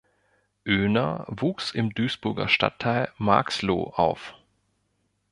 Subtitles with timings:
[0.65, 4.33] Öner wuchs im Duisburger Stadtteil Marxloh auf.